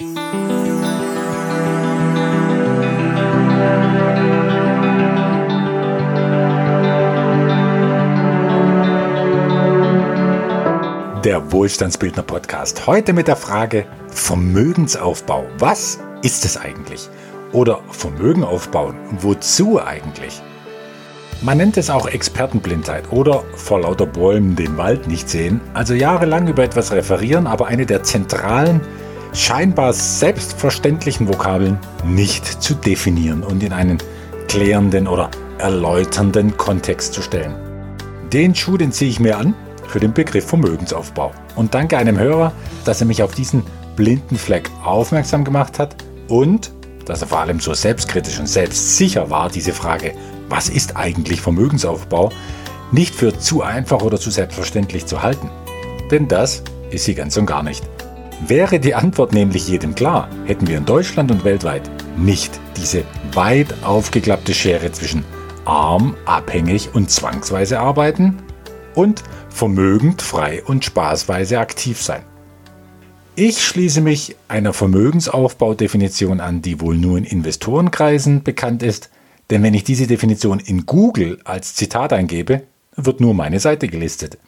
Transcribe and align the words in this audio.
Der 0.00 0.10
Wohlstandsbildner 11.52 12.24
Podcast. 12.24 12.88
Heute 12.88 13.12
mit 13.12 13.28
der 13.28 13.36
Frage 13.36 13.86
Vermögensaufbau. 14.08 15.46
Was 15.58 16.00
ist 16.22 16.44
es 16.44 16.56
eigentlich? 16.56 17.08
Oder 17.52 17.78
Vermögen 17.90 18.42
aufbauen. 18.42 18.96
Wozu 19.20 19.80
eigentlich? 19.80 20.42
Man 21.40 21.58
nennt 21.58 21.76
es 21.76 21.88
auch 21.88 22.08
Expertenblindheit 22.08 23.12
oder 23.12 23.44
vor 23.54 23.82
lauter 23.82 24.06
Bäumen 24.06 24.56
den 24.56 24.76
Wald 24.76 25.06
nicht 25.06 25.28
sehen. 25.28 25.60
Also 25.72 25.94
jahrelang 25.94 26.48
über 26.48 26.64
etwas 26.64 26.90
referieren, 26.90 27.46
aber 27.46 27.68
eine 27.68 27.86
der 27.86 28.02
zentralen, 28.02 28.80
scheinbar 29.34 29.92
selbstverständlichen 29.92 31.28
Vokabeln 31.28 31.78
nicht 32.04 32.46
zu 32.62 32.74
definieren 32.74 33.42
und 33.42 33.62
in 33.62 33.72
einen 33.72 33.98
klärenden 34.48 35.08
oder 35.08 35.30
erläuternden 35.58 36.56
Kontext 36.56 37.12
zu 37.12 37.20
stellen. 37.20 37.54
Den 38.32 38.54
Schuh, 38.54 38.76
den 38.76 38.92
ziehe 38.92 39.10
ich 39.10 39.20
mir 39.20 39.36
an 39.36 39.54
für 39.88 40.00
den 40.00 40.12
Begriff 40.12 40.46
Vermögensaufbau. 40.46 41.32
Und 41.56 41.74
danke 41.74 41.98
einem 41.98 42.18
Hörer, 42.18 42.52
dass 42.84 43.00
er 43.00 43.06
mich 43.06 43.22
auf 43.22 43.34
diesen 43.34 43.62
blinden 43.96 44.36
Fleck 44.36 44.70
aufmerksam 44.84 45.44
gemacht 45.44 45.78
hat 45.78 45.96
und 46.28 46.72
dass 47.04 47.20
er 47.20 47.28
vor 47.28 47.40
allem 47.40 47.60
so 47.60 47.74
selbstkritisch 47.74 48.38
und 48.38 48.48
selbstsicher 48.48 49.30
war, 49.30 49.50
diese 49.50 49.72
Frage, 49.72 50.14
was 50.48 50.68
ist 50.68 50.96
eigentlich 50.96 51.40
Vermögensaufbau, 51.40 52.30
nicht 52.92 53.14
für 53.14 53.38
zu 53.38 53.62
einfach 53.62 54.02
oder 54.02 54.18
zu 54.18 54.30
selbstverständlich 54.30 55.06
zu 55.06 55.22
halten. 55.22 55.50
Denn 56.10 56.28
das 56.28 56.62
ist 56.90 57.04
sie 57.04 57.14
ganz 57.14 57.36
und 57.36 57.46
gar 57.46 57.62
nicht. 57.62 57.93
Wäre 58.40 58.78
die 58.80 58.94
Antwort 58.94 59.32
nämlich 59.32 59.68
jedem 59.68 59.94
klar, 59.94 60.28
hätten 60.44 60.66
wir 60.66 60.76
in 60.76 60.84
Deutschland 60.84 61.30
und 61.30 61.44
weltweit 61.44 61.90
nicht 62.16 62.60
diese 62.76 63.04
weit 63.32 63.74
aufgeklappte 63.82 64.52
Schere 64.52 64.92
zwischen 64.92 65.24
arm, 65.64 66.14
abhängig 66.26 66.94
und 66.94 67.10
zwangsweise 67.10 67.80
arbeiten 67.80 68.42
und 68.94 69.22
vermögend, 69.48 70.20
frei 70.20 70.62
und 70.64 70.84
spaßweise 70.84 71.58
aktiv 71.58 72.02
sein. 72.02 72.22
Ich 73.36 73.64
schließe 73.64 74.00
mich 74.00 74.36
einer 74.46 74.72
Vermögensaufbaudefinition 74.72 76.40
an, 76.40 76.62
die 76.62 76.80
wohl 76.80 76.96
nur 76.96 77.18
in 77.18 77.24
Investorenkreisen 77.24 78.42
bekannt 78.42 78.82
ist, 78.82 79.10
denn 79.50 79.62
wenn 79.62 79.74
ich 79.74 79.84
diese 79.84 80.06
Definition 80.06 80.60
in 80.60 80.86
Google 80.86 81.40
als 81.44 81.74
Zitat 81.74 82.12
eingebe, 82.12 82.62
wird 82.96 83.20
nur 83.20 83.34
meine 83.34 83.58
Seite 83.58 83.88
gelistet. 83.88 84.38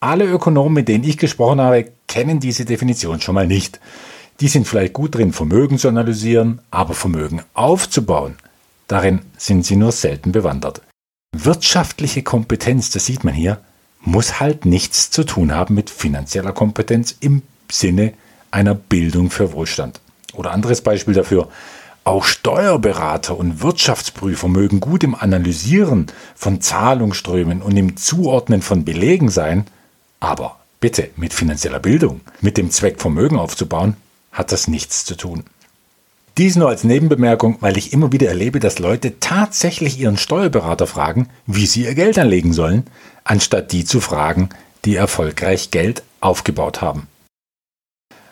Alle 0.00 0.24
Ökonomen, 0.24 0.74
mit 0.74 0.88
denen 0.88 1.04
ich 1.04 1.18
gesprochen 1.18 1.60
habe, 1.60 1.86
kennen 2.12 2.40
diese 2.40 2.66
Definition 2.66 3.22
schon 3.22 3.34
mal 3.34 3.46
nicht. 3.46 3.80
Die 4.40 4.48
sind 4.48 4.68
vielleicht 4.68 4.92
gut 4.92 5.14
drin, 5.14 5.32
Vermögen 5.32 5.78
zu 5.78 5.88
analysieren, 5.88 6.60
aber 6.70 6.92
Vermögen 6.92 7.40
aufzubauen, 7.54 8.36
darin 8.86 9.22
sind 9.38 9.64
sie 9.64 9.76
nur 9.76 9.92
selten 9.92 10.30
bewandert. 10.30 10.82
Wirtschaftliche 11.34 12.22
Kompetenz, 12.22 12.90
das 12.90 13.06
sieht 13.06 13.24
man 13.24 13.32
hier, 13.32 13.60
muss 14.02 14.40
halt 14.40 14.66
nichts 14.66 15.10
zu 15.10 15.24
tun 15.24 15.54
haben 15.54 15.74
mit 15.74 15.88
finanzieller 15.88 16.52
Kompetenz 16.52 17.16
im 17.20 17.40
Sinne 17.70 18.12
einer 18.50 18.74
Bildung 18.74 19.30
für 19.30 19.54
Wohlstand. 19.54 19.98
Oder 20.34 20.50
anderes 20.50 20.82
Beispiel 20.82 21.14
dafür. 21.14 21.48
Auch 22.04 22.24
Steuerberater 22.24 23.38
und 23.38 23.62
Wirtschaftsprüfer 23.62 24.48
mögen 24.48 24.80
gut 24.80 25.02
im 25.02 25.14
Analysieren 25.14 26.08
von 26.34 26.60
Zahlungsströmen 26.60 27.62
und 27.62 27.74
im 27.78 27.96
Zuordnen 27.96 28.60
von 28.60 28.84
Belegen 28.84 29.30
sein, 29.30 29.64
aber 30.20 30.56
bitte 30.82 31.08
mit 31.16 31.32
finanzieller 31.32 31.78
Bildung, 31.78 32.20
mit 32.42 32.58
dem 32.58 32.70
Zweck 32.70 33.00
Vermögen 33.00 33.38
aufzubauen, 33.38 33.96
hat 34.32 34.52
das 34.52 34.68
nichts 34.68 35.06
zu 35.06 35.16
tun. 35.16 35.44
Dies 36.36 36.56
nur 36.56 36.68
als 36.68 36.82
Nebenbemerkung, 36.84 37.58
weil 37.60 37.78
ich 37.78 37.92
immer 37.92 38.12
wieder 38.12 38.28
erlebe, 38.28 38.58
dass 38.58 38.78
Leute 38.78 39.20
tatsächlich 39.20 39.98
ihren 39.98 40.16
Steuerberater 40.16 40.86
fragen, 40.86 41.28
wie 41.46 41.66
sie 41.66 41.84
ihr 41.84 41.94
Geld 41.94 42.18
anlegen 42.18 42.52
sollen, 42.52 42.84
anstatt 43.22 43.72
die 43.72 43.84
zu 43.84 44.00
fragen, 44.00 44.48
die 44.84 44.96
erfolgreich 44.96 45.70
Geld 45.70 46.02
aufgebaut 46.20 46.80
haben. 46.82 47.06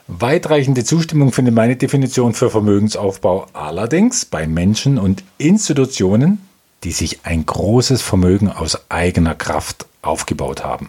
Weitreichende 0.08 0.82
Zustimmung 0.82 1.30
findet 1.30 1.54
meine 1.54 1.76
Definition 1.76 2.34
für 2.34 2.50
Vermögensaufbau 2.50 3.46
allerdings 3.52 4.24
bei 4.24 4.48
Menschen 4.48 4.98
und 4.98 5.22
Institutionen, 5.38 6.40
die 6.82 6.90
sich 6.92 7.20
ein 7.22 7.46
großes 7.46 8.02
Vermögen 8.02 8.50
aus 8.50 8.90
eigener 8.90 9.36
Kraft 9.36 9.86
aufgebaut 10.02 10.64
haben. 10.64 10.88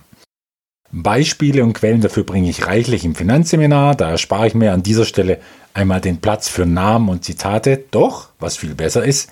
Beispiele 0.91 1.63
und 1.63 1.73
Quellen 1.73 2.01
dafür 2.01 2.23
bringe 2.23 2.49
ich 2.49 2.67
reichlich 2.67 3.05
im 3.05 3.15
Finanzseminar, 3.15 3.95
da 3.95 4.09
erspare 4.09 4.47
ich 4.47 4.55
mir 4.55 4.73
an 4.73 4.83
dieser 4.83 5.05
Stelle 5.05 5.39
einmal 5.73 6.01
den 6.01 6.17
Platz 6.17 6.49
für 6.49 6.65
Namen 6.65 7.09
und 7.09 7.23
Zitate, 7.23 7.85
doch, 7.91 8.29
was 8.39 8.57
viel 8.57 8.75
besser 8.75 9.03
ist, 9.03 9.29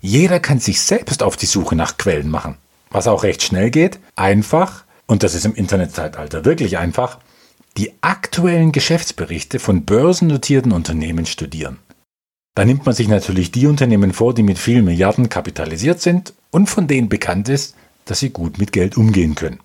jeder 0.00 0.40
kann 0.40 0.58
sich 0.58 0.80
selbst 0.80 1.22
auf 1.22 1.36
die 1.36 1.46
Suche 1.46 1.76
nach 1.76 1.96
Quellen 1.96 2.28
machen. 2.28 2.56
Was 2.90 3.06
auch 3.06 3.22
recht 3.22 3.42
schnell 3.42 3.70
geht, 3.70 4.00
einfach, 4.16 4.84
und 5.06 5.22
das 5.22 5.34
ist 5.34 5.44
im 5.44 5.54
Internetzeitalter 5.54 6.44
wirklich 6.44 6.78
einfach, 6.78 7.18
die 7.76 7.92
aktuellen 8.00 8.72
Geschäftsberichte 8.72 9.58
von 9.58 9.84
börsennotierten 9.84 10.72
Unternehmen 10.72 11.26
studieren. 11.26 11.78
Da 12.54 12.64
nimmt 12.64 12.86
man 12.86 12.94
sich 12.94 13.06
natürlich 13.06 13.52
die 13.52 13.66
Unternehmen 13.66 14.12
vor, 14.12 14.34
die 14.34 14.42
mit 14.42 14.58
vielen 14.58 14.86
Milliarden 14.86 15.28
kapitalisiert 15.28 16.00
sind 16.00 16.32
und 16.50 16.68
von 16.68 16.88
denen 16.88 17.08
bekannt 17.08 17.48
ist, 17.48 17.76
dass 18.06 18.20
sie 18.20 18.30
gut 18.30 18.58
mit 18.58 18.72
Geld 18.72 18.96
umgehen 18.96 19.34
können 19.34 19.60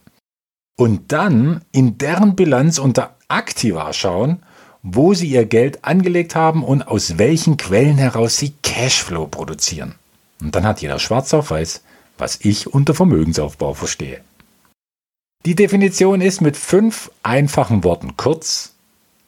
und 0.82 1.12
dann 1.12 1.62
in 1.72 2.00
deren 2.00 2.36
Bilanz 2.36 2.80
unter 2.80 3.16
Aktiva 3.28 3.94
schauen, 3.94 4.42
wo 4.82 5.14
sie 5.14 5.28
ihr 5.28 5.46
Geld 5.46 5.86
angelegt 5.86 6.34
haben 6.34 6.64
und 6.64 6.88
aus 6.88 7.20
welchen 7.20 7.56
Quellen 7.56 8.00
heraus 8.00 8.38
sie 8.38 8.56
Cashflow 8.64 9.28
produzieren. 9.28 9.94
Und 10.42 10.56
dann 10.56 10.66
hat 10.66 10.82
jeder 10.82 10.98
schwarz 10.98 11.36
auf 11.36 11.52
weiß, 11.52 11.84
was 12.18 12.40
ich 12.42 12.74
unter 12.74 12.96
Vermögensaufbau 12.96 13.76
verstehe. 13.76 14.22
Die 15.46 15.54
Definition 15.54 16.20
ist 16.20 16.42
mit 16.42 16.58
fünf 16.58 17.12
einfachen 17.22 17.84
Worten 17.84 18.18
kurz, 18.18 18.74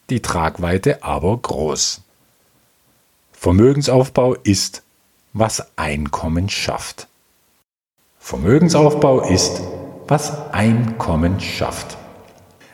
die 0.09 0.23
Tragweite 0.23 1.03
aber 1.03 1.37
groß. 1.37 2.01
Vermögensaufbau 3.31 4.33
ist, 4.33 4.81
was 5.33 5.67
Einkommen 5.75 6.49
schafft. 6.49 7.07
Vermögensaufbau 8.17 9.21
ist, 9.21 9.61
was 10.07 10.51
Einkommen 10.51 11.39
schafft. 11.39 11.97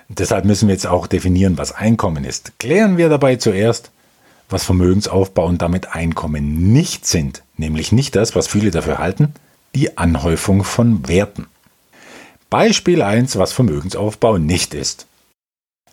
deshalb 0.08 0.46
müssen 0.46 0.68
wir 0.68 0.74
jetzt 0.74 0.88
auch 0.88 1.06
definieren, 1.08 1.58
was 1.58 1.72
Einkommen 1.72 2.24
ist. 2.24 2.58
Klären 2.58 2.98
wir 2.98 3.10
dabei 3.10 3.36
zuerst, 3.36 3.92
was 4.50 4.64
Vermögensaufbau 4.64 5.46
und 5.46 5.62
damit 5.62 5.94
Einkommen 5.94 6.74
nicht 6.74 7.06
sind, 7.06 7.44
nämlich 7.58 7.92
nicht 7.92 8.16
das, 8.16 8.36
was 8.36 8.48
viele 8.48 8.72
dafür 8.72 8.98
halten, 8.98 9.34
die 9.76 9.98
Anhäufung 9.98 10.64
von 10.64 11.08
Werten. 11.08 11.46
Beispiel 12.50 13.04
1, 13.04 13.38
was 13.38 13.54
Vermögensaufbau 13.54 14.40
nicht 14.40 14.74
ist. 14.74 15.06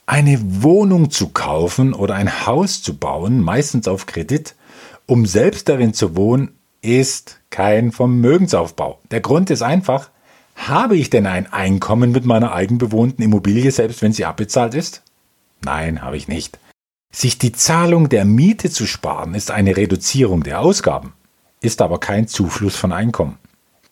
Eine 0.06 0.38
Wohnung 0.62 1.10
zu 1.10 1.28
kaufen 1.28 1.92
oder 1.92 2.14
ein 2.14 2.46
Haus 2.46 2.80
zu 2.80 2.96
bauen, 2.96 3.40
meistens 3.42 3.88
auf 3.88 4.06
Kredit, 4.06 4.54
um 5.04 5.26
selbst 5.26 5.68
darin 5.68 5.92
zu 5.92 6.16
wohnen, 6.16 6.52
ist 6.80 7.40
kein 7.50 7.92
Vermögensaufbau. 7.92 9.00
Der 9.10 9.20
Grund 9.20 9.50
ist 9.50 9.62
einfach, 9.62 10.10
habe 10.56 10.96
ich 10.96 11.10
denn 11.10 11.26
ein 11.26 11.52
Einkommen 11.52 12.10
mit 12.10 12.24
meiner 12.24 12.52
eigenbewohnten 12.52 13.22
Immobilie, 13.24 13.70
selbst 13.70 14.02
wenn 14.02 14.12
sie 14.12 14.24
abbezahlt 14.24 14.74
ist? 14.74 15.02
Nein, 15.62 16.02
habe 16.02 16.16
ich 16.16 16.28
nicht. 16.28 16.58
Sich 17.12 17.38
die 17.38 17.52
Zahlung 17.52 18.08
der 18.08 18.24
Miete 18.24 18.70
zu 18.70 18.86
sparen, 18.86 19.34
ist 19.34 19.50
eine 19.50 19.76
Reduzierung 19.76 20.42
der 20.42 20.60
Ausgaben, 20.60 21.12
ist 21.60 21.80
aber 21.80 21.98
kein 21.98 22.26
Zufluss 22.26 22.76
von 22.76 22.92
Einkommen. 22.92 23.38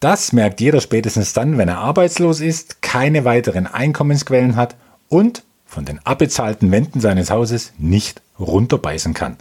Das 0.01 0.33
merkt 0.33 0.61
jeder 0.61 0.81
spätestens 0.81 1.33
dann, 1.33 1.57
wenn 1.57 1.69
er 1.69 1.79
arbeitslos 1.79 2.41
ist, 2.41 2.83
keine 2.83 3.25
weiteren 3.25 3.67
Einkommensquellen 3.67 4.57
hat 4.57 4.77
und 5.09 5.45
von 5.65 5.85
den 5.85 6.05
abbezahlten 6.05 6.71
Wänden 6.71 7.01
seines 7.01 7.31
Hauses 7.31 7.73
nicht 7.79 8.21
runterbeißen 8.39 9.15
kann. 9.15 9.39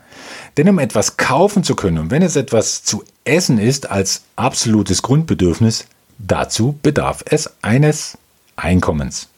Denn 0.57 0.69
um 0.69 0.79
etwas 0.79 1.17
kaufen 1.17 1.63
zu 1.63 1.75
können 1.75 1.97
und 1.97 2.11
wenn 2.11 2.21
es 2.21 2.35
etwas 2.35 2.83
zu 2.83 3.03
essen 3.25 3.57
ist 3.57 3.89
als 3.89 4.23
absolutes 4.35 5.01
Grundbedürfnis, 5.01 5.87
Dazu 6.17 6.77
bedarf 6.81 7.23
es 7.25 7.53
eines 7.61 8.17
Einkommens. 8.55 9.29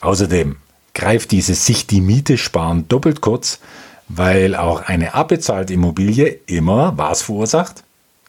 Außerdem 0.00 0.56
greift 0.94 1.32
dieses 1.32 1.66
sich 1.66 1.86
die 1.86 2.00
Miete 2.00 2.38
sparen 2.38 2.88
doppelt 2.88 3.20
kurz, 3.20 3.60
weil 4.08 4.54
auch 4.54 4.82
eine 4.82 5.14
abbezahlte 5.14 5.72
Immobilie 5.74 6.38
immer 6.46 6.96
was 6.96 7.22
verursacht? 7.22 7.84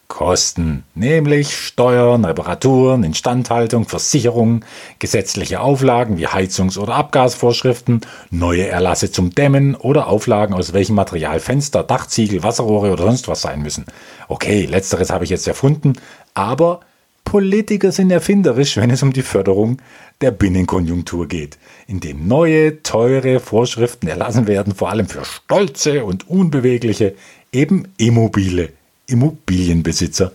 Kosten, 0.08 0.84
nämlich 0.94 1.56
Steuern, 1.56 2.24
Reparaturen, 2.24 3.02
Instandhaltung, 3.02 3.86
Versicherungen, 3.88 4.64
gesetzliche 5.00 5.60
Auflagen 5.60 6.16
wie 6.16 6.28
Heizungs- 6.28 6.78
oder 6.78 6.94
Abgasvorschriften, 6.94 8.02
neue 8.30 8.68
Erlasse 8.68 9.10
zum 9.10 9.34
Dämmen 9.34 9.74
oder 9.74 10.06
Auflagen, 10.06 10.54
aus 10.54 10.72
welchem 10.72 10.94
Material 10.94 11.40
Fenster, 11.40 11.82
Dachziegel, 11.82 12.44
Wasserrohre 12.44 12.92
oder 12.92 13.04
sonst 13.04 13.26
was 13.26 13.42
sein 13.42 13.62
müssen. 13.62 13.84
Okay, 14.28 14.66
letzteres 14.66 15.10
habe 15.10 15.24
ich 15.24 15.30
jetzt 15.30 15.48
erfunden, 15.48 15.94
aber 16.34 16.80
Politiker 17.26 17.90
sind 17.90 18.12
erfinderisch, 18.12 18.76
wenn 18.76 18.88
es 18.88 19.02
um 19.02 19.12
die 19.12 19.22
Förderung 19.22 19.78
der 20.20 20.30
Binnenkonjunktur 20.30 21.26
geht, 21.26 21.58
indem 21.88 22.26
neue, 22.28 22.82
teure 22.84 23.40
Vorschriften 23.40 24.06
erlassen 24.06 24.46
werden, 24.46 24.74
vor 24.74 24.90
allem 24.90 25.08
für 25.08 25.24
stolze 25.24 26.04
und 26.04 26.30
unbewegliche, 26.30 27.14
eben 27.52 27.88
immobile 27.98 28.70
Immobilienbesitzer, 29.06 30.32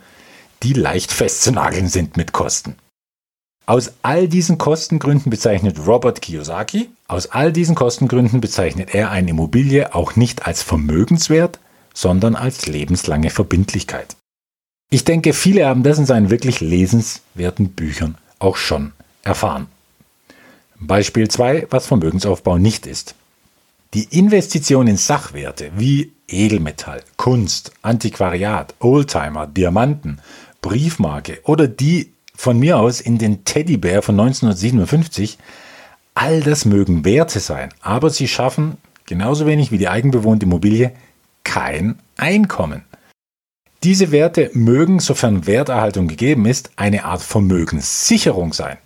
die 0.63 0.73
leicht 0.73 1.13
festzunageln 1.13 1.88
sind 1.88 2.17
mit 2.17 2.33
Kosten. 2.33 2.75
Aus 3.65 3.93
all 4.01 4.27
diesen 4.27 4.57
Kostengründen 4.57 5.29
bezeichnet 5.29 5.88
Robert 5.88 6.21
Kiyosaki, 6.21 6.89
aus 7.07 7.27
all 7.27 7.53
diesen 7.53 7.73
Kostengründen 7.73 8.41
bezeichnet 8.41 8.93
er 8.93 9.11
eine 9.11 9.29
Immobilie 9.29 9.95
auch 9.95 10.17
nicht 10.17 10.45
als 10.45 10.61
Vermögenswert, 10.61 11.59
sondern 11.93 12.35
als 12.35 12.67
lebenslange 12.67 13.29
Verbindlichkeit. 13.29 14.17
Ich 14.93 15.05
denke, 15.05 15.31
viele 15.31 15.65
haben 15.65 15.83
das 15.83 15.99
in 15.99 16.05
seinen 16.05 16.29
wirklich 16.29 16.59
lesenswerten 16.59 17.69
Büchern 17.69 18.15
auch 18.39 18.57
schon 18.57 18.91
erfahren. 19.23 19.67
Beispiel 20.81 21.29
2, 21.29 21.67
was 21.69 21.88
Vermögensaufbau 21.88 22.57
nicht 22.57 22.85
ist. 22.85 23.15
Die 23.93 24.03
Investition 24.03 24.88
in 24.88 24.97
Sachwerte 24.97 25.71
wie 25.77 26.11
Edelmetall, 26.27 27.03
Kunst, 27.15 27.71
Antiquariat, 27.81 28.75
Oldtimer, 28.79 29.47
Diamanten, 29.47 30.19
Briefmarke 30.61 31.39
oder 31.43 31.69
die 31.69 32.11
von 32.35 32.59
mir 32.59 32.77
aus 32.77 32.99
in 32.99 33.17
den 33.17 33.45
Teddybär 33.45 34.01
von 34.01 34.19
1957, 34.19 35.38
all 36.15 36.41
das 36.41 36.65
mögen 36.65 37.05
Werte 37.05 37.39
sein, 37.39 37.69
aber 37.79 38.09
sie 38.09 38.27
schaffen, 38.27 38.75
genauso 39.05 39.45
wenig 39.45 39.71
wie 39.71 39.77
die 39.77 39.88
eigenbewohnte 39.88 40.45
Immobilie, 40.45 40.91
kein 41.45 41.97
Einkommen. 42.17 42.83
Diese 43.83 44.11
Werte 44.11 44.51
mögen, 44.53 44.99
sofern 44.99 45.47
Werterhaltung 45.47 46.07
gegeben 46.07 46.45
ist, 46.45 46.69
eine 46.75 47.05
Art 47.05 47.23
Vermögenssicherung 47.23 48.53
sein, 48.53 48.77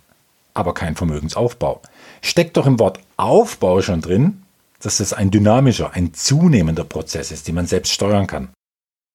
aber 0.54 0.72
kein 0.72 0.96
Vermögensaufbau. 0.96 1.82
Steckt 2.22 2.56
doch 2.56 2.66
im 2.66 2.78
Wort 2.78 3.00
Aufbau 3.18 3.82
schon 3.82 4.00
drin, 4.00 4.42
dass 4.80 5.00
es 5.00 5.12
ein 5.12 5.30
dynamischer, 5.30 5.92
ein 5.92 6.14
zunehmender 6.14 6.84
Prozess 6.84 7.30
ist, 7.30 7.46
den 7.46 7.56
man 7.56 7.66
selbst 7.66 7.92
steuern 7.92 8.26
kann. 8.26 8.48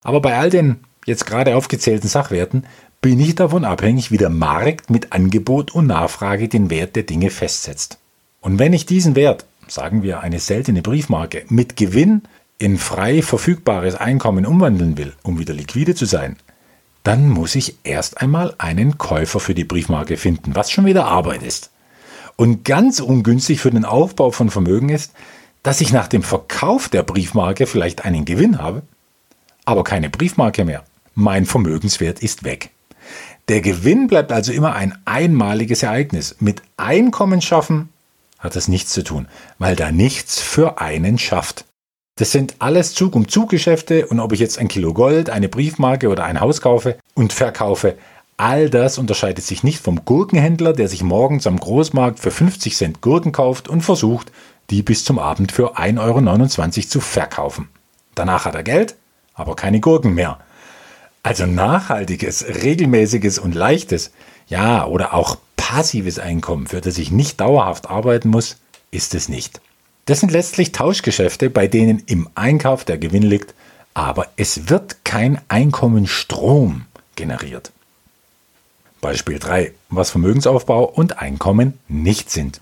Aber 0.04 0.22
bei 0.22 0.38
all 0.38 0.52
den 0.52 0.82
jetzt 1.06 1.26
gerade 1.26 1.56
aufgezählten 1.56 2.08
Sachwerten 2.08 2.68
bin 3.02 3.20
ich 3.20 3.34
davon 3.34 3.66
abhängig, 3.66 4.12
wie 4.12 4.18
der 4.18 4.30
Markt 4.30 4.92
mit 4.92 5.14
Angebot 5.14 5.74
und 5.74 5.88
Nachfrage 5.88 6.48
den 6.48 6.70
Wert 6.70 6.96
der 6.96 7.04
Dinge 7.04 7.32
festsetzt. 7.32 7.98
Und 8.40 8.60
wenn 8.60 8.74
ich 8.74 8.86
diesen 8.86 9.16
Wert, 9.16 9.46
sagen 9.68 10.04
wir 10.04 10.20
eine 10.20 10.40
seltene 10.40 10.84
Briefmarke, 10.84 11.46
mit 11.50 11.76
Gewinn 11.76 12.22
in 12.62 12.78
frei 12.78 13.24
verfügbares 13.24 13.96
Einkommen 13.96 14.46
umwandeln 14.46 14.96
will, 14.96 15.14
um 15.24 15.40
wieder 15.40 15.54
liquide 15.54 15.96
zu 15.96 16.06
sein, 16.06 16.38
dann 17.04 17.28
muss 17.28 17.56
ich 17.56 17.78
erst 17.84 18.22
einmal 18.22 18.54
einen 18.60 19.00
Käufer 19.00 19.40
für 19.40 19.56
die 19.56 19.64
Briefmarke 19.64 20.16
finden, 20.16 20.56
was 20.56 20.70
schon 20.70 20.86
wieder 20.86 21.06
Arbeit 21.06 21.42
ist. 21.42 21.72
Und 22.36 22.64
ganz 22.64 23.00
ungünstig 23.00 23.62
für 23.62 23.72
den 23.72 23.84
Aufbau 23.84 24.30
von 24.30 24.52
Vermögen 24.52 24.90
ist, 24.90 25.14
dass 25.64 25.82
ich 25.82 25.92
nach 25.92 26.08
dem 26.08 26.22
Verkauf 26.22 26.88
der 26.88 27.02
Briefmarke 27.02 27.66
vielleicht 27.66 28.06
einen 28.06 28.26
Gewinn 28.26 28.60
habe, 28.60 28.84
aber 29.66 29.84
keine 29.84 30.12
Briefmarke 30.12 30.64
mehr. 30.64 30.84
Mein 31.16 31.48
Vermögenswert 31.48 32.20
ist 32.20 32.44
weg. 32.44 32.70
Der 33.48 33.62
Gewinn 33.62 34.06
bleibt 34.06 34.32
also 34.32 34.52
immer 34.52 34.76
ein 34.76 34.96
einmaliges 35.06 35.82
Ereignis. 35.82 36.36
Mit 36.40 36.62
Einkommen 36.78 37.42
schaffen 37.42 37.90
hat 38.38 38.56
das 38.56 38.68
nichts 38.68 38.94
zu 38.94 39.04
tun, 39.04 39.28
weil 39.58 39.76
da 39.76 39.92
nichts 39.92 40.40
für 40.40 40.80
einen 40.80 41.18
schafft. 41.18 41.66
Das 42.16 42.32
sind 42.32 42.56
alles 42.60 42.94
Zug-um-Zug-Geschäfte 42.94 44.08
und 44.08 44.20
ob 44.20 44.34
ich 44.34 44.40
jetzt 44.40 44.60
ein 44.60 44.68
Kilo 44.68 44.94
Gold, 44.94 45.30
eine 45.30 45.50
Briefmarke 45.50 46.10
oder 46.10 46.26
ein 46.26 46.42
Haus 46.42 46.62
kaufe 46.62 46.98
und 47.14 47.34
verkaufe, 47.34 47.98
all 48.38 48.70
das 48.70 48.98
unterscheidet 48.98 49.46
sich 49.46 49.64
nicht 49.64 49.80
vom 49.80 50.04
Gurkenhändler, 50.04 50.74
der 50.74 50.88
sich 50.88 51.04
morgens 51.04 51.48
am 51.48 51.60
Großmarkt 51.60 52.20
für 52.20 52.32
50 52.32 52.76
Cent 52.76 53.02
Gurken 53.02 53.32
kauft 53.32 53.70
und 53.70 53.82
versucht, 53.82 54.32
die 54.70 54.84
bis 54.84 55.06
zum 55.06 55.20
Abend 55.20 55.52
für 55.52 55.78
1,29 55.78 56.78
Euro 56.78 56.88
zu 56.88 57.00
verkaufen. 57.00 57.70
Danach 58.16 58.46
hat 58.46 58.56
er 58.56 58.64
Geld, 58.64 58.96
aber 59.34 59.56
keine 59.56 59.80
Gurken 59.80 60.14
mehr. 60.14 60.40
Also 61.24 61.46
nachhaltiges, 61.46 62.46
regelmäßiges 62.64 63.40
und 63.40 63.56
leichtes, 63.56 64.12
ja, 64.48 64.86
oder 64.86 65.14
auch 65.14 65.38
passives 65.56 66.20
Einkommen, 66.20 66.68
für 66.68 66.82
das 66.82 66.98
ich 66.98 67.12
nicht 67.12 67.40
dauerhaft 67.40 67.90
arbeiten 67.90 68.30
muss, 68.30 68.58
ist 68.90 69.16
es 69.16 69.30
nicht. 69.30 69.62
Das 70.06 70.20
sind 70.20 70.32
letztlich 70.32 70.72
Tauschgeschäfte, 70.72 71.50
bei 71.50 71.68
denen 71.68 72.04
im 72.08 72.28
Einkauf 72.36 72.86
der 72.86 72.98
Gewinn 72.98 73.24
liegt, 73.24 73.54
aber 73.94 74.28
es 74.36 74.70
wird 74.70 75.04
kein 75.06 75.40
Einkommenstrom 75.48 76.86
generiert. 77.16 77.72
Beispiel 79.00 79.40
3, 79.40 79.74
was 79.90 80.12
Vermögensaufbau 80.12 80.86
und 80.86 81.20
Einkommen 81.20 81.80
nicht 81.88 82.30
sind. 82.30 82.62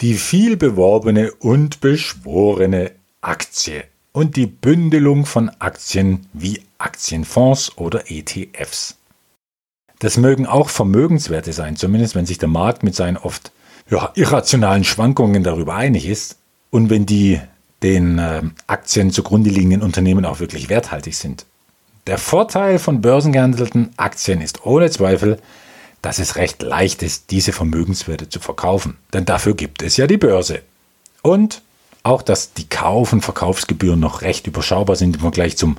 Die 0.00 0.14
viel 0.14 0.56
beworbene 0.56 1.32
und 1.32 1.80
beschworene 1.80 2.92
Aktie 3.22 3.84
und 4.12 4.36
die 4.36 4.46
Bündelung 4.46 5.24
von 5.24 5.50
Aktien 5.58 6.26
wie 6.32 6.62
Aktienfonds 6.78 7.76
oder 7.78 8.10
ETFs. 8.10 8.96
Das 9.98 10.18
mögen 10.18 10.46
auch 10.46 10.68
Vermögenswerte 10.68 11.54
sein, 11.54 11.76
zumindest 11.76 12.14
wenn 12.14 12.26
sich 12.26 12.38
der 12.38 12.48
Markt 12.48 12.82
mit 12.82 12.94
seinen 12.94 13.16
oft 13.16 13.50
ja, 13.88 14.12
irrationalen 14.14 14.84
Schwankungen 14.84 15.42
darüber 15.42 15.74
einig 15.74 16.06
ist 16.06 16.36
und 16.76 16.90
wenn 16.90 17.06
die 17.06 17.40
den 17.82 18.18
äh, 18.18 18.42
Aktien 18.66 19.10
zugrunde 19.10 19.48
liegenden 19.48 19.82
Unternehmen 19.82 20.26
auch 20.26 20.40
wirklich 20.40 20.68
werthaltig 20.68 21.16
sind. 21.16 21.46
Der 22.06 22.18
Vorteil 22.18 22.78
von 22.78 23.00
börsengehandelten 23.00 23.94
Aktien 23.96 24.42
ist 24.42 24.64
ohne 24.66 24.90
Zweifel, 24.90 25.38
dass 26.02 26.18
es 26.18 26.36
recht 26.36 26.62
leicht 26.62 27.02
ist, 27.02 27.30
diese 27.30 27.52
Vermögenswerte 27.52 28.28
zu 28.28 28.40
verkaufen. 28.40 28.98
Denn 29.12 29.24
dafür 29.24 29.54
gibt 29.54 29.82
es 29.82 29.96
ja 29.96 30.06
die 30.06 30.18
Börse. 30.18 30.60
Und 31.22 31.62
auch, 32.02 32.22
dass 32.22 32.52
die 32.52 32.68
Kauf- 32.68 33.12
und 33.12 33.22
Verkaufsgebühren 33.22 33.98
noch 33.98 34.20
recht 34.20 34.46
überschaubar 34.46 34.96
sind 34.96 35.16
im 35.16 35.22
Vergleich 35.22 35.56
zum 35.56 35.78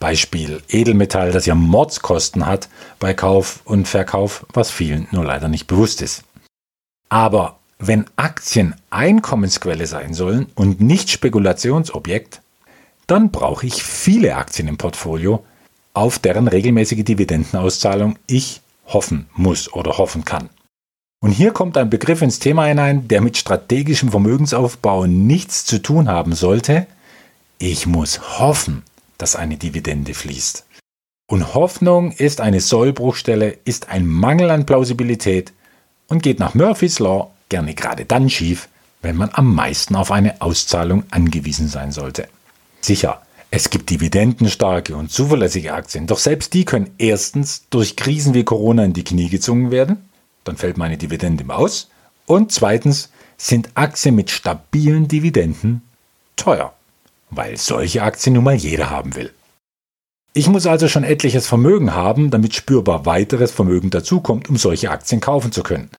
Beispiel 0.00 0.62
Edelmetall, 0.68 1.30
das 1.30 1.44
ja 1.44 1.54
Mordskosten 1.54 2.46
hat 2.46 2.68
bei 2.98 3.12
Kauf 3.12 3.60
und 3.64 3.86
Verkauf, 3.86 4.46
was 4.52 4.70
vielen 4.70 5.08
nur 5.12 5.24
leider 5.24 5.48
nicht 5.48 5.66
bewusst 5.66 6.00
ist. 6.00 6.24
Aber 7.10 7.58
wenn 7.78 8.06
Aktien 8.16 8.74
Einkommensquelle 8.90 9.86
sein 9.86 10.14
sollen 10.14 10.46
und 10.54 10.80
nicht 10.80 11.10
Spekulationsobjekt, 11.10 12.42
dann 13.06 13.30
brauche 13.30 13.66
ich 13.66 13.82
viele 13.82 14.36
Aktien 14.36 14.68
im 14.68 14.76
Portfolio, 14.76 15.44
auf 15.94 16.18
deren 16.18 16.48
regelmäßige 16.48 17.04
Dividendenauszahlung 17.04 18.18
ich 18.26 18.60
hoffen 18.86 19.28
muss 19.34 19.72
oder 19.72 19.98
hoffen 19.98 20.24
kann. 20.24 20.50
Und 21.20 21.32
hier 21.32 21.52
kommt 21.52 21.76
ein 21.76 21.90
Begriff 21.90 22.22
ins 22.22 22.38
Thema 22.38 22.66
hinein, 22.66 23.08
der 23.08 23.20
mit 23.20 23.36
strategischem 23.36 24.10
Vermögensaufbau 24.10 25.06
nichts 25.06 25.64
zu 25.64 25.82
tun 25.82 26.08
haben 26.08 26.34
sollte. 26.34 26.86
Ich 27.58 27.86
muss 27.86 28.38
hoffen, 28.38 28.82
dass 29.18 29.34
eine 29.34 29.56
Dividende 29.56 30.14
fließt. 30.14 30.64
Und 31.28 31.54
Hoffnung 31.54 32.12
ist 32.12 32.40
eine 32.40 32.60
Sollbruchstelle, 32.60 33.58
ist 33.64 33.88
ein 33.88 34.06
Mangel 34.06 34.50
an 34.50 34.64
Plausibilität 34.64 35.52
und 36.06 36.22
geht 36.22 36.38
nach 36.38 36.54
Murphy's 36.54 37.00
Law 37.00 37.32
gerne 37.48 37.74
gerade 37.74 38.04
dann 38.04 38.30
schief, 38.30 38.68
wenn 39.02 39.16
man 39.16 39.30
am 39.32 39.54
meisten 39.54 39.94
auf 39.94 40.10
eine 40.10 40.40
Auszahlung 40.40 41.04
angewiesen 41.10 41.68
sein 41.68 41.92
sollte. 41.92 42.28
Sicher, 42.80 43.22
es 43.50 43.70
gibt 43.70 43.90
dividendenstarke 43.90 44.96
und 44.96 45.10
zuverlässige 45.10 45.72
Aktien, 45.72 46.06
doch 46.06 46.18
selbst 46.18 46.54
die 46.54 46.64
können 46.64 46.90
erstens 46.98 47.64
durch 47.70 47.96
Krisen 47.96 48.34
wie 48.34 48.44
Corona 48.44 48.84
in 48.84 48.92
die 48.92 49.04
Knie 49.04 49.28
gezwungen 49.28 49.70
werden 49.70 50.08
dann 50.48 50.56
fällt 50.56 50.78
meine 50.78 50.96
Dividende 50.96 51.44
im 51.44 51.50
Aus. 51.50 51.90
Und 52.26 52.52
zweitens 52.52 53.10
sind 53.36 53.70
Aktien 53.74 54.14
mit 54.14 54.30
stabilen 54.30 55.06
Dividenden 55.06 55.82
teuer, 56.36 56.72
weil 57.30 57.58
solche 57.58 58.02
Aktien 58.02 58.34
nun 58.34 58.44
mal 58.44 58.54
jeder 58.54 58.90
haben 58.90 59.14
will. 59.14 59.32
Ich 60.32 60.48
muss 60.48 60.66
also 60.66 60.88
schon 60.88 61.04
etliches 61.04 61.46
Vermögen 61.46 61.94
haben, 61.94 62.30
damit 62.30 62.54
spürbar 62.54 63.06
weiteres 63.06 63.50
Vermögen 63.50 63.90
dazukommt, 63.90 64.48
um 64.48 64.56
solche 64.56 64.90
Aktien 64.90 65.20
kaufen 65.20 65.52
zu 65.52 65.62
können. 65.62 65.90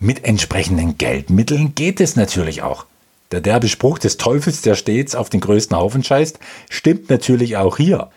Mit 0.00 0.24
entsprechenden 0.24 0.98
Geldmitteln 0.98 1.74
geht 1.74 2.00
es 2.00 2.16
natürlich 2.16 2.62
auch. 2.62 2.86
Der 3.30 3.40
derbe 3.40 3.68
Spruch 3.68 3.98
des 3.98 4.16
Teufels, 4.16 4.60
der 4.62 4.74
stets 4.74 5.14
auf 5.14 5.30
den 5.30 5.40
größten 5.40 5.76
Haufen 5.76 6.04
scheißt, 6.04 6.38
stimmt 6.68 7.10
natürlich 7.10 7.56
auch 7.56 7.76
hier. 7.76 8.10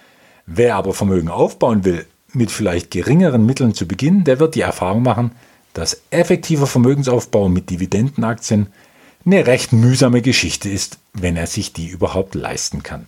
Wer 0.46 0.76
aber 0.76 0.94
Vermögen 0.94 1.30
aufbauen 1.30 1.86
will, 1.86 2.06
mit 2.34 2.52
vielleicht 2.52 2.92
geringeren 2.92 3.46
Mitteln 3.46 3.74
zu 3.74 3.88
beginnen, 3.88 4.24
der 4.24 4.40
wird 4.40 4.56
die 4.56 4.62
Erfahrung 4.62 5.04
machen, 5.04 5.32
dass 5.74 6.02
effektiver 6.10 6.68
Vermögensaufbau 6.68 7.50
mit 7.50 7.70
Dividendenaktien 7.70 8.68
eine 9.26 9.46
recht 9.46 9.74
mühsame 9.74 10.22
Geschichte 10.22 10.70
ist, 10.70 10.98
wenn 11.14 11.38
er 11.38 11.48
sich 11.48 11.74
die 11.74 11.88
überhaupt 11.88 12.36
leisten 12.36 12.84
kann. 12.84 13.06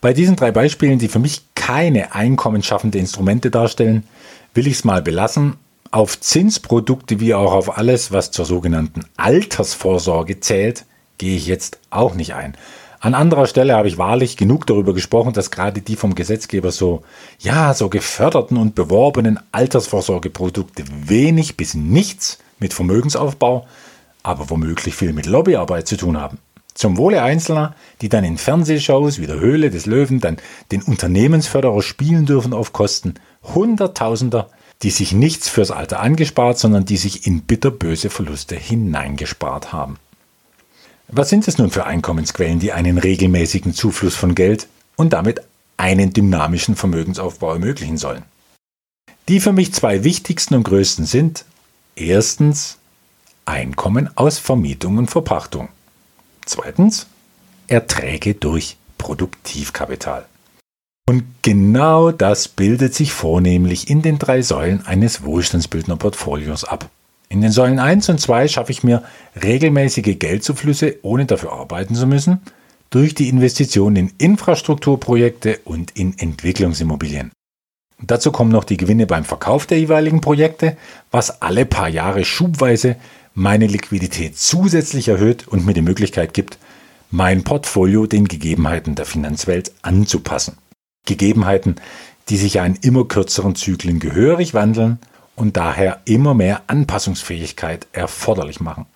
Bei 0.00 0.12
diesen 0.12 0.36
drei 0.36 0.50
Beispielen, 0.50 0.98
die 0.98 1.08
für 1.08 1.18
mich 1.18 1.42
keine 1.54 2.14
einkommensschaffende 2.14 2.98
Instrumente 2.98 3.50
darstellen, 3.50 4.04
will 4.54 4.66
ich 4.66 4.74
es 4.74 4.84
mal 4.84 5.02
belassen. 5.02 5.54
Auf 5.96 6.20
Zinsprodukte 6.20 7.20
wie 7.20 7.32
auch 7.32 7.54
auf 7.54 7.78
alles, 7.78 8.12
was 8.12 8.30
zur 8.30 8.44
sogenannten 8.44 9.06
Altersvorsorge 9.16 10.40
zählt, 10.40 10.84
gehe 11.16 11.38
ich 11.38 11.46
jetzt 11.46 11.78
auch 11.88 12.14
nicht 12.14 12.34
ein. 12.34 12.54
An 13.00 13.14
anderer 13.14 13.46
Stelle 13.46 13.74
habe 13.74 13.88
ich 13.88 13.96
wahrlich 13.96 14.36
genug 14.36 14.66
darüber 14.66 14.92
gesprochen, 14.92 15.32
dass 15.32 15.50
gerade 15.50 15.80
die 15.80 15.96
vom 15.96 16.14
Gesetzgeber 16.14 16.70
so, 16.70 17.02
ja, 17.38 17.72
so 17.72 17.88
geförderten 17.88 18.58
und 18.58 18.74
beworbenen 18.74 19.40
Altersvorsorgeprodukte 19.52 20.84
wenig 21.06 21.56
bis 21.56 21.72
nichts 21.72 22.40
mit 22.58 22.74
Vermögensaufbau, 22.74 23.66
aber 24.22 24.50
womöglich 24.50 24.94
viel 24.94 25.14
mit 25.14 25.24
Lobbyarbeit 25.24 25.88
zu 25.88 25.96
tun 25.96 26.20
haben. 26.20 26.36
Zum 26.74 26.98
Wohle 26.98 27.22
Einzelner, 27.22 27.74
die 28.02 28.10
dann 28.10 28.22
in 28.22 28.36
Fernsehshows 28.36 29.18
wie 29.18 29.26
der 29.26 29.40
Höhle 29.40 29.70
des 29.70 29.86
Löwen 29.86 30.20
dann 30.20 30.36
den 30.72 30.82
Unternehmensförderer 30.82 31.80
spielen 31.80 32.26
dürfen 32.26 32.52
auf 32.52 32.74
Kosten 32.74 33.14
Hunderttausender, 33.54 34.50
die 34.82 34.90
sich 34.90 35.12
nichts 35.12 35.48
fürs 35.48 35.70
Alter 35.70 36.00
angespart, 36.00 36.58
sondern 36.58 36.84
die 36.84 36.96
sich 36.96 37.26
in 37.26 37.42
bitterböse 37.42 38.10
Verluste 38.10 38.56
hineingespart 38.56 39.72
haben. 39.72 39.98
Was 41.08 41.28
sind 41.28 41.46
es 41.48 41.58
nun 41.58 41.70
für 41.70 41.86
Einkommensquellen, 41.86 42.58
die 42.58 42.72
einen 42.72 42.98
regelmäßigen 42.98 43.74
Zufluss 43.74 44.16
von 44.16 44.34
Geld 44.34 44.66
und 44.96 45.12
damit 45.12 45.40
einen 45.76 46.12
dynamischen 46.12 46.76
Vermögensaufbau 46.76 47.52
ermöglichen 47.52 47.96
sollen? 47.96 48.24
Die 49.28 49.40
für 49.40 49.52
mich 49.52 49.72
zwei 49.72 50.04
wichtigsten 50.04 50.54
und 50.54 50.64
größten 50.64 51.06
sind 51.06 51.44
erstens 51.94 52.78
Einkommen 53.44 54.10
aus 54.16 54.38
Vermietung 54.38 54.98
und 54.98 55.08
Verpachtung. 55.08 55.68
Zweitens 56.44 57.06
Erträge 57.68 58.34
durch 58.34 58.76
Produktivkapital. 58.98 60.26
Und 61.08 61.22
genau 61.42 62.10
das 62.10 62.48
bildet 62.48 62.92
sich 62.92 63.12
vornehmlich 63.12 63.88
in 63.88 64.02
den 64.02 64.18
drei 64.18 64.42
Säulen 64.42 64.84
eines 64.86 65.22
Wohlstandsbildner-Portfolios 65.24 66.64
ab. 66.64 66.90
In 67.28 67.40
den 67.40 67.52
Säulen 67.52 67.78
1 67.78 68.08
und 68.08 68.20
2 68.20 68.48
schaffe 68.48 68.72
ich 68.72 68.82
mir 68.82 69.04
regelmäßige 69.40 70.18
Geldzuflüsse, 70.18 70.96
ohne 71.02 71.26
dafür 71.26 71.52
arbeiten 71.52 71.94
zu 71.94 72.08
müssen, 72.08 72.40
durch 72.90 73.14
die 73.14 73.28
Investition 73.28 73.94
in 73.94 74.12
Infrastrukturprojekte 74.18 75.60
und 75.64 75.92
in 75.92 76.18
Entwicklungsimmobilien. 76.18 77.30
dazu 78.02 78.32
kommen 78.32 78.50
noch 78.50 78.64
die 78.64 78.76
Gewinne 78.76 79.06
beim 79.06 79.24
Verkauf 79.24 79.66
der 79.66 79.78
jeweiligen 79.78 80.20
Projekte, 80.20 80.76
was 81.10 81.40
alle 81.40 81.66
paar 81.66 81.88
Jahre 81.88 82.24
schubweise 82.24 82.96
meine 83.34 83.66
Liquidität 83.66 84.38
zusätzlich 84.38 85.08
erhöht 85.08 85.46
und 85.46 85.66
mir 85.66 85.74
die 85.74 85.82
Möglichkeit 85.82 86.34
gibt, 86.34 86.58
mein 87.10 87.44
Portfolio 87.44 88.06
den 88.06 88.26
Gegebenheiten 88.26 88.94
der 88.94 89.06
Finanzwelt 89.06 89.72
anzupassen. 89.82 90.56
Gegebenheiten, 91.06 91.76
die 92.28 92.36
sich 92.36 92.54
ja 92.54 92.66
in 92.66 92.76
immer 92.76 93.06
kürzeren 93.06 93.54
Zyklen 93.54 93.98
gehörig 93.98 94.52
wandeln 94.52 94.98
und 95.36 95.56
daher 95.56 96.00
immer 96.04 96.34
mehr 96.34 96.62
Anpassungsfähigkeit 96.66 97.86
erforderlich 97.92 98.60
machen. 98.60 98.86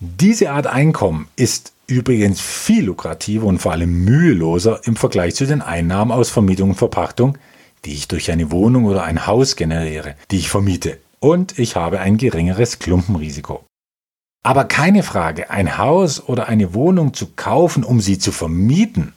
Diese 0.00 0.50
Art 0.50 0.66
Einkommen 0.66 1.28
ist 1.36 1.72
übrigens 1.86 2.40
viel 2.40 2.86
lukrativer 2.86 3.46
und 3.46 3.58
vor 3.58 3.72
allem 3.72 4.04
müheloser 4.04 4.80
im 4.84 4.96
Vergleich 4.96 5.34
zu 5.34 5.46
den 5.46 5.62
Einnahmen 5.62 6.10
aus 6.10 6.30
Vermietung 6.30 6.70
und 6.70 6.76
Verpachtung, 6.76 7.38
die 7.84 7.92
ich 7.92 8.08
durch 8.08 8.30
eine 8.30 8.50
Wohnung 8.50 8.84
oder 8.84 9.04
ein 9.04 9.26
Haus 9.26 9.56
generiere, 9.56 10.14
die 10.30 10.38
ich 10.38 10.48
vermiete. 10.48 10.98
Und 11.20 11.58
ich 11.58 11.76
habe 11.76 12.00
ein 12.00 12.16
geringeres 12.16 12.78
Klumpenrisiko. 12.78 13.64
Aber 14.42 14.64
keine 14.64 15.04
Frage, 15.04 15.50
ein 15.50 15.78
Haus 15.78 16.28
oder 16.28 16.48
eine 16.48 16.74
Wohnung 16.74 17.14
zu 17.14 17.28
kaufen, 17.36 17.84
um 17.84 18.00
sie 18.00 18.18
zu 18.18 18.32
vermieten, 18.32 19.12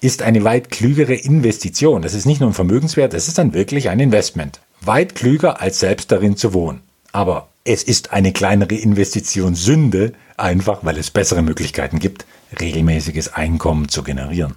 ist 0.00 0.22
eine 0.22 0.44
weit 0.44 0.70
klügere 0.70 1.14
Investition. 1.14 2.02
Das 2.02 2.14
ist 2.14 2.26
nicht 2.26 2.40
nur 2.40 2.50
ein 2.50 2.54
Vermögenswert, 2.54 3.12
das 3.12 3.28
ist 3.28 3.38
dann 3.38 3.54
wirklich 3.54 3.88
ein 3.88 4.00
Investment. 4.00 4.60
Weit 4.80 5.14
klüger, 5.14 5.60
als 5.60 5.80
selbst 5.80 6.12
darin 6.12 6.36
zu 6.36 6.54
wohnen. 6.54 6.80
Aber 7.12 7.48
es 7.64 7.82
ist 7.82 8.12
eine 8.12 8.32
kleinere 8.32 8.74
Investition 8.74 9.54
Sünde, 9.54 10.12
einfach 10.36 10.84
weil 10.84 10.98
es 10.98 11.10
bessere 11.10 11.42
Möglichkeiten 11.42 11.98
gibt, 11.98 12.26
regelmäßiges 12.60 13.34
Einkommen 13.34 13.88
zu 13.88 14.02
generieren. 14.02 14.54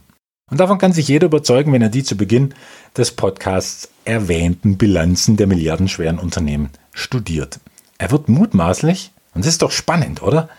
Und 0.50 0.60
davon 0.60 0.78
kann 0.78 0.94
sich 0.94 1.08
jeder 1.08 1.28
überzeugen, 1.28 1.72
wenn 1.74 1.82
er 1.82 1.90
die 1.90 2.04
zu 2.04 2.16
Beginn 2.16 2.54
des 2.96 3.12
Podcasts 3.12 3.90
erwähnten 4.04 4.78
Bilanzen 4.78 5.38
der 5.38 5.48
milliardenschweren 5.48 6.20
Unternehmen 6.20 6.70
studiert. 6.94 7.60
Er 7.98 8.12
wird 8.12 8.30
mutmaßlich, 8.30 9.12
und 9.34 9.46
das 9.46 9.54
ist 9.54 9.62
doch 9.62 9.72
spannend, 9.72 10.22
oder? 10.22 10.50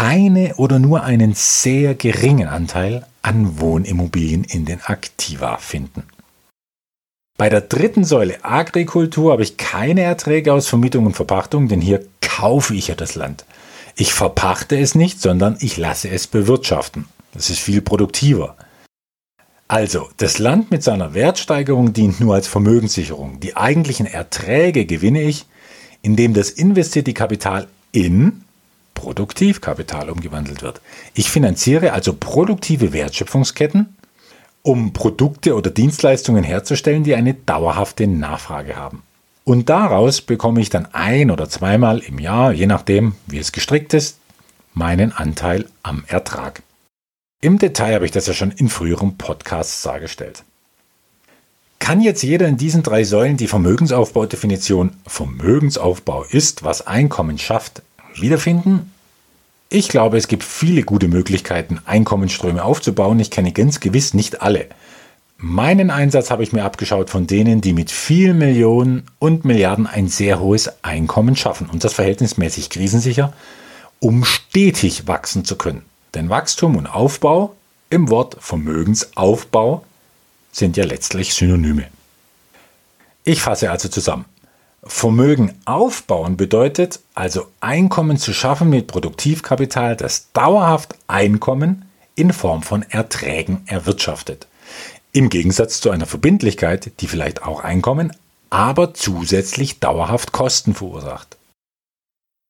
Keine 0.00 0.54
oder 0.56 0.78
nur 0.78 1.02
einen 1.02 1.34
sehr 1.34 1.94
geringen 1.94 2.48
Anteil 2.48 3.06
an 3.20 3.60
Wohnimmobilien 3.60 4.44
in 4.44 4.64
den 4.64 4.80
Aktiva 4.80 5.58
finden. 5.58 6.04
Bei 7.36 7.50
der 7.50 7.60
dritten 7.60 8.04
Säule 8.04 8.42
Agrikultur 8.42 9.32
habe 9.32 9.42
ich 9.42 9.58
keine 9.58 10.00
Erträge 10.00 10.54
aus 10.54 10.68
Vermietung 10.68 11.04
und 11.04 11.16
Verpachtung, 11.16 11.68
denn 11.68 11.82
hier 11.82 12.02
kaufe 12.22 12.74
ich 12.74 12.88
ja 12.88 12.94
das 12.94 13.14
Land. 13.14 13.44
Ich 13.94 14.14
verpachte 14.14 14.78
es 14.78 14.94
nicht, 14.94 15.20
sondern 15.20 15.58
ich 15.60 15.76
lasse 15.76 16.08
es 16.08 16.26
bewirtschaften. 16.26 17.04
Das 17.34 17.50
ist 17.50 17.60
viel 17.60 17.82
produktiver. 17.82 18.56
Also, 19.68 20.08
das 20.16 20.38
Land 20.38 20.70
mit 20.70 20.82
seiner 20.82 21.12
Wertsteigerung 21.12 21.92
dient 21.92 22.20
nur 22.20 22.36
als 22.36 22.46
Vermögenssicherung. 22.48 23.38
Die 23.40 23.54
eigentlichen 23.54 24.06
Erträge 24.06 24.86
gewinne 24.86 25.20
ich, 25.20 25.44
indem 26.00 26.32
das 26.32 26.48
investierte 26.48 27.12
Kapital 27.12 27.68
in 27.92 28.44
Produktivkapital 29.00 30.10
umgewandelt 30.10 30.60
wird. 30.62 30.82
Ich 31.14 31.30
finanziere 31.30 31.94
also 31.94 32.12
produktive 32.12 32.92
Wertschöpfungsketten, 32.92 33.96
um 34.62 34.92
Produkte 34.92 35.54
oder 35.54 35.70
Dienstleistungen 35.70 36.44
herzustellen, 36.44 37.02
die 37.02 37.14
eine 37.14 37.32
dauerhafte 37.32 38.06
Nachfrage 38.06 38.76
haben. 38.76 39.02
Und 39.44 39.70
daraus 39.70 40.20
bekomme 40.20 40.60
ich 40.60 40.68
dann 40.68 40.86
ein 40.92 41.30
oder 41.30 41.48
zweimal 41.48 42.00
im 42.00 42.18
Jahr, 42.18 42.52
je 42.52 42.66
nachdem, 42.66 43.14
wie 43.26 43.38
es 43.38 43.52
gestrickt 43.52 43.94
ist, 43.94 44.18
meinen 44.74 45.12
Anteil 45.12 45.64
am 45.82 46.04
Ertrag. 46.06 46.62
Im 47.40 47.58
Detail 47.58 47.94
habe 47.94 48.04
ich 48.04 48.12
das 48.12 48.26
ja 48.26 48.34
schon 48.34 48.50
in 48.50 48.68
früheren 48.68 49.16
Podcasts 49.16 49.80
dargestellt. 49.80 50.44
Kann 51.78 52.02
jetzt 52.02 52.22
jeder 52.22 52.46
in 52.46 52.58
diesen 52.58 52.82
drei 52.82 53.04
Säulen 53.04 53.38
die 53.38 53.48
Vermögensaufbaudefinition 53.48 54.90
Vermögensaufbau 55.06 56.24
ist, 56.24 56.62
was 56.62 56.86
Einkommen 56.86 57.38
schafft, 57.38 57.82
wiederfinden? 58.14 58.92
Ich 59.68 59.88
glaube, 59.88 60.16
es 60.16 60.26
gibt 60.26 60.42
viele 60.42 60.82
gute 60.82 61.06
Möglichkeiten, 61.06 61.80
Einkommensströme 61.84 62.64
aufzubauen. 62.64 63.20
Ich 63.20 63.30
kenne 63.30 63.52
ganz 63.52 63.80
gewiss 63.80 64.14
nicht 64.14 64.42
alle. 64.42 64.66
Meinen 65.38 65.90
Einsatz 65.90 66.30
habe 66.30 66.42
ich 66.42 66.52
mir 66.52 66.64
abgeschaut 66.64 67.08
von 67.08 67.26
denen, 67.26 67.60
die 67.60 67.72
mit 67.72 67.90
vielen 67.90 68.36
Millionen 68.36 69.04
und 69.18 69.44
Milliarden 69.44 69.86
ein 69.86 70.08
sehr 70.08 70.38
hohes 70.38 70.70
Einkommen 70.82 71.34
schaffen 71.34 71.70
und 71.70 71.82
das 71.82 71.94
verhältnismäßig 71.94 72.68
krisensicher, 72.68 73.32
um 74.00 74.24
stetig 74.24 75.06
wachsen 75.06 75.44
zu 75.44 75.56
können. 75.56 75.82
Denn 76.14 76.28
Wachstum 76.28 76.76
und 76.76 76.86
Aufbau 76.86 77.54
im 77.90 78.10
Wort 78.10 78.36
Vermögensaufbau 78.40 79.84
sind 80.52 80.76
ja 80.76 80.84
letztlich 80.84 81.32
Synonyme. 81.32 81.86
Ich 83.24 83.40
fasse 83.40 83.70
also 83.70 83.88
zusammen. 83.88 84.24
Vermögen 84.82 85.54
aufbauen 85.66 86.36
bedeutet 86.36 87.00
also 87.14 87.48
Einkommen 87.60 88.16
zu 88.16 88.32
schaffen 88.32 88.70
mit 88.70 88.86
Produktivkapital, 88.86 89.96
das 89.96 90.32
dauerhaft 90.32 90.94
Einkommen 91.06 91.84
in 92.14 92.32
Form 92.32 92.62
von 92.62 92.82
Erträgen 92.82 93.62
erwirtschaftet. 93.66 94.46
Im 95.12 95.28
Gegensatz 95.28 95.80
zu 95.80 95.90
einer 95.90 96.06
Verbindlichkeit, 96.06 96.92
die 97.00 97.08
vielleicht 97.08 97.42
auch 97.42 97.62
Einkommen, 97.62 98.16
aber 98.48 98.94
zusätzlich 98.94 99.80
dauerhaft 99.80 100.32
Kosten 100.32 100.74
verursacht. 100.74 101.36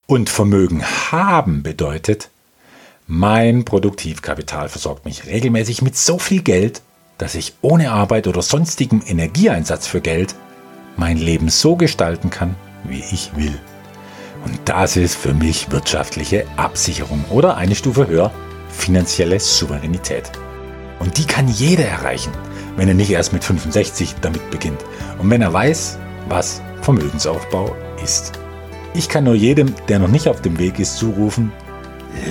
Und 0.06 0.30
Vermögen 0.30 0.84
haben 0.84 1.62
bedeutet, 1.62 2.30
mein 3.06 3.64
Produktivkapital 3.64 4.68
versorgt 4.68 5.04
mich 5.04 5.26
regelmäßig 5.26 5.82
mit 5.82 5.96
so 5.96 6.18
viel 6.18 6.42
Geld, 6.42 6.82
dass 7.18 7.34
ich 7.34 7.54
ohne 7.60 7.90
Arbeit 7.90 8.26
oder 8.26 8.40
sonstigem 8.40 9.02
Energieeinsatz 9.04 9.86
für 9.86 10.00
Geld 10.00 10.34
mein 11.00 11.16
Leben 11.16 11.48
so 11.48 11.76
gestalten 11.76 12.28
kann, 12.28 12.54
wie 12.84 13.02
ich 13.10 13.30
will. 13.34 13.58
Und 14.44 14.60
das 14.66 14.96
ist 14.96 15.16
für 15.16 15.32
mich 15.32 15.70
wirtschaftliche 15.72 16.44
Absicherung 16.56 17.24
oder 17.30 17.56
eine 17.56 17.74
Stufe 17.74 18.06
höher 18.06 18.30
finanzielle 18.68 19.40
Souveränität. 19.40 20.30
Und 20.98 21.16
die 21.16 21.24
kann 21.24 21.48
jeder 21.48 21.86
erreichen, 21.86 22.32
wenn 22.76 22.86
er 22.86 22.94
nicht 22.94 23.10
erst 23.10 23.32
mit 23.32 23.42
65 23.42 24.16
damit 24.20 24.50
beginnt 24.50 24.84
und 25.18 25.30
wenn 25.30 25.40
er 25.40 25.52
weiß, 25.52 25.98
was 26.28 26.60
Vermögensaufbau 26.82 27.74
ist. 28.04 28.32
Ich 28.92 29.08
kann 29.08 29.24
nur 29.24 29.34
jedem, 29.34 29.74
der 29.88 30.00
noch 30.00 30.08
nicht 30.08 30.28
auf 30.28 30.42
dem 30.42 30.58
Weg 30.58 30.78
ist, 30.78 30.98
zurufen, 30.98 31.50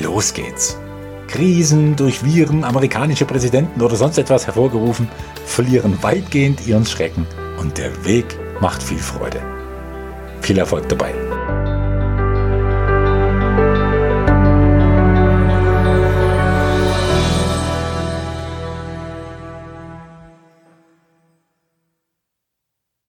los 0.03 0.33
geht's. 0.33 0.77
Krisen 1.27 1.95
durch 1.95 2.23
Viren, 2.23 2.63
amerikanische 2.63 3.25
Präsidenten 3.25 3.81
oder 3.81 3.95
sonst 3.95 4.19
etwas 4.19 4.45
hervorgerufen, 4.45 5.09
verlieren 5.45 5.97
weitgehend 6.03 6.67
ihren 6.67 6.85
Schrecken 6.85 7.25
und 7.59 7.77
der 7.79 8.05
Weg 8.05 8.37
macht 8.61 8.83
viel 8.83 8.99
Freude. 8.99 9.41
Viel 10.41 10.57
Erfolg 10.57 10.87
dabei. 10.89 11.13